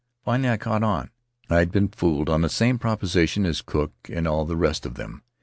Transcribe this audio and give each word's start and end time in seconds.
Finally 0.25 0.49
I 0.49 0.57
caught 0.57 0.81
on; 0.81 1.11
I'd 1.47 1.71
been 1.71 1.87
fooled 1.89 2.27
on 2.27 2.41
the 2.41 2.49
same 2.49 2.79
proposition 2.79 3.45
as 3.45 3.61
Cook 3.61 3.93
and 4.11 4.27
all 4.27 4.45
the 4.45 4.57
rest 4.57 4.83
of 4.87 4.95
them. 4.95 5.21